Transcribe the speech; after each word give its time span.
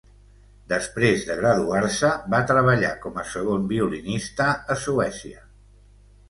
Després 0.71 1.25
de 1.27 1.35
graduar-se, 1.41 2.09
va 2.35 2.39
treballar 2.53 2.95
com 3.05 3.21
a 3.25 3.27
segon 3.35 3.69
violinista 3.75 4.49
a 4.77 4.81
Suècia. 4.87 5.45